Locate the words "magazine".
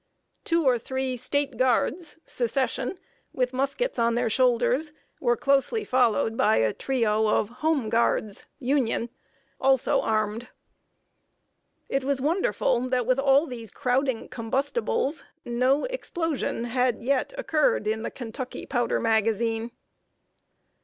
18.99-19.69